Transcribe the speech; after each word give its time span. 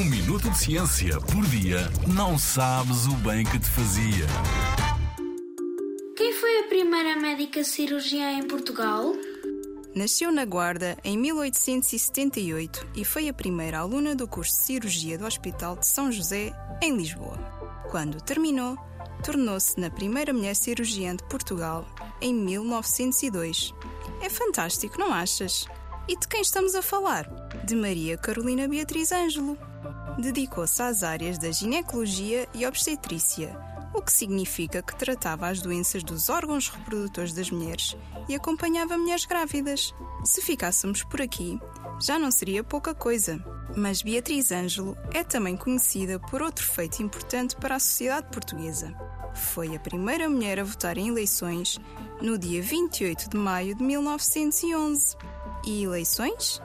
Um 0.00 0.04
minuto 0.06 0.48
de 0.48 0.56
ciência 0.56 1.20
por 1.20 1.44
dia 1.48 1.80
não 2.06 2.38
sabes 2.38 3.04
o 3.06 3.14
bem 3.16 3.44
que 3.44 3.58
te 3.58 3.68
fazia. 3.68 4.26
Quem 6.16 6.32
foi 6.32 6.60
a 6.60 6.68
primeira 6.68 7.16
médica 7.16 7.62
cirurgiã 7.62 8.32
em 8.32 8.48
Portugal? 8.48 9.12
Nasceu 9.94 10.32
na 10.32 10.46
Guarda 10.46 10.96
em 11.04 11.18
1878 11.18 12.88
e 12.96 13.04
foi 13.04 13.28
a 13.28 13.34
primeira 13.34 13.80
aluna 13.80 14.16
do 14.16 14.26
curso 14.26 14.56
de 14.56 14.64
Cirurgia 14.64 15.18
do 15.18 15.26
Hospital 15.26 15.76
de 15.76 15.86
São 15.86 16.10
José, 16.10 16.50
em 16.80 16.96
Lisboa. 16.96 17.36
Quando 17.90 18.22
terminou, 18.22 18.78
tornou-se 19.22 19.78
na 19.78 19.90
primeira 19.90 20.32
mulher 20.32 20.56
cirurgiã 20.56 21.14
de 21.14 21.24
Portugal 21.24 21.86
em 22.22 22.32
1902. 22.32 23.74
É 24.22 24.30
fantástico, 24.30 24.98
não 24.98 25.12
achas? 25.12 25.66
E 26.08 26.16
de 26.16 26.26
quem 26.26 26.40
estamos 26.40 26.74
a 26.74 26.80
falar? 26.80 27.49
De 27.64 27.74
Maria 27.74 28.16
Carolina 28.16 28.66
Beatriz 28.66 29.12
Ângelo. 29.12 29.56
Dedicou-se 30.18 30.82
às 30.82 31.02
áreas 31.02 31.38
da 31.38 31.50
ginecologia 31.50 32.48
e 32.54 32.66
obstetrícia, 32.66 33.56
o 33.94 34.02
que 34.02 34.12
significa 34.12 34.82
que 34.82 34.96
tratava 34.96 35.48
as 35.48 35.60
doenças 35.60 36.02
dos 36.02 36.28
órgãos 36.28 36.68
reprodutores 36.68 37.32
das 37.32 37.50
mulheres 37.50 37.96
e 38.28 38.34
acompanhava 38.34 38.96
mulheres 38.96 39.26
grávidas. 39.26 39.94
Se 40.24 40.40
ficássemos 40.40 41.02
por 41.04 41.20
aqui, 41.20 41.58
já 42.00 42.18
não 42.18 42.30
seria 42.30 42.64
pouca 42.64 42.94
coisa. 42.94 43.42
Mas 43.76 44.02
Beatriz 44.02 44.50
Ângelo 44.50 44.96
é 45.12 45.22
também 45.22 45.56
conhecida 45.56 46.18
por 46.18 46.42
outro 46.42 46.66
feito 46.66 47.02
importante 47.02 47.54
para 47.56 47.76
a 47.76 47.80
sociedade 47.80 48.28
portuguesa. 48.32 48.92
Foi 49.32 49.76
a 49.76 49.80
primeira 49.80 50.28
mulher 50.28 50.58
a 50.58 50.64
votar 50.64 50.98
em 50.98 51.08
eleições 51.08 51.78
no 52.20 52.36
dia 52.36 52.60
28 52.60 53.30
de 53.30 53.36
maio 53.36 53.76
de 53.76 53.82
1911. 53.82 55.16
E 55.64 55.84
eleições? 55.84 56.60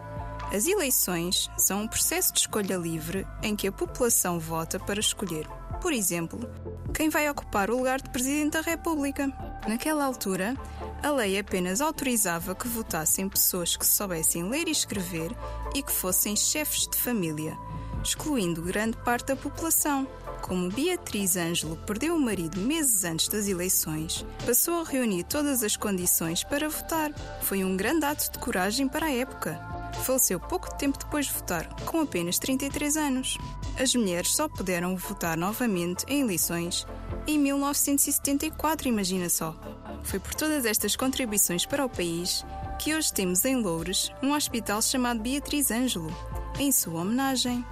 As 0.56 0.68
eleições 0.68 1.50
são 1.58 1.82
um 1.82 1.88
processo 1.88 2.32
de 2.32 2.40
escolha 2.40 2.78
livre 2.78 3.28
em 3.44 3.58
que 3.58 3.68
a 3.68 3.74
população 3.74 4.40
vota 4.40 4.80
para 4.80 5.02
escolher, 5.02 5.46
por 5.82 5.92
exemplo, 5.92 6.50
quem 6.94 7.10
vai 7.10 7.30
ocupar 7.30 7.70
o 7.70 7.76
lugar 7.76 8.02
de 8.02 8.10
Presidente 8.10 8.54
da 8.54 8.62
República. 8.62 9.28
Naquela 9.68 10.06
altura, 10.06 10.56
a 11.04 11.12
lei 11.12 11.38
apenas 11.38 11.82
autorizava 11.82 12.56
que 12.56 12.70
votassem 12.70 13.28
pessoas 13.28 13.76
que 13.76 13.86
soubessem 13.86 14.48
ler 14.48 14.70
e 14.70 14.72
escrever 14.72 15.30
e 15.76 15.84
que 15.84 15.92
fossem 15.92 16.38
chefes 16.38 16.88
de 16.88 16.96
família, 16.96 17.58
excluindo 18.02 18.62
grande 18.62 18.96
parte 19.04 19.28
da 19.28 19.36
população. 19.36 20.08
Como 20.42 20.72
Beatriz 20.72 21.36
Ângelo 21.36 21.76
perdeu 21.86 22.16
o 22.16 22.22
marido 22.22 22.62
meses 22.62 23.04
antes 23.04 23.28
das 23.28 23.50
eleições, 23.50 24.26
passou 24.46 24.80
a 24.80 24.86
reunir 24.86 25.26
todas 25.26 25.64
as 25.64 25.76
condições 25.76 26.46
para 26.46 26.70
votar. 26.70 27.12
Foi 27.42 27.62
um 27.62 27.76
grande 27.76 28.06
ato 28.06 28.32
de 28.32 28.40
coragem 28.40 28.88
para 28.88 29.08
a 29.08 29.12
época. 29.12 29.76
Faleceu 30.04 30.40
pouco 30.40 30.76
tempo 30.78 30.98
depois 30.98 31.26
de 31.26 31.34
votar, 31.34 31.68
com 31.86 32.02
apenas 32.02 32.38
33 32.38 32.98
anos. 32.98 33.38
As 33.80 33.96
mulheres 33.96 34.36
só 34.36 34.48
puderam 34.48 34.96
votar 34.96 35.38
novamente 35.38 36.06
em 36.08 36.22
eleições 36.22 36.86
em 37.28 37.40
1974, 37.40 38.88
imagina 38.88 39.30
só. 39.30 39.56
Foi 40.04 40.20
por 40.20 40.36
todas 40.36 40.66
estas 40.66 40.96
contribuições 40.96 41.66
para 41.66 41.86
o 41.86 41.90
país 41.90 42.46
que 42.80 42.94
hoje 42.94 43.12
temos 43.12 43.44
em 43.46 43.56
Loures 43.56 44.12
um 44.22 44.34
hospital 44.34 44.82
chamado 44.82 45.22
Beatriz 45.22 45.72
Ângelo, 45.72 46.16
em 46.60 46.72
sua 46.72 47.02
homenagem. 47.02 47.66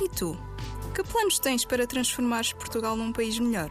E 0.00 0.08
tu? 0.08 0.36
Que 0.94 1.02
planos 1.04 1.38
tens 1.38 1.64
para 1.64 1.86
transformares 1.86 2.52
Portugal 2.52 2.96
num 2.96 3.12
país 3.12 3.38
melhor? 3.38 3.70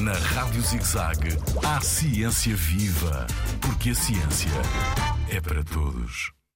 Na 0.00 0.12
Rádio 0.12 0.60
ZigZag, 0.60 1.38
há 1.64 1.80
ciência 1.80 2.54
viva, 2.54 3.26
porque 3.60 3.90
a 3.90 3.94
ciência 3.94 4.50
é 5.30 5.40
para 5.40 5.64
todos. 5.64 6.32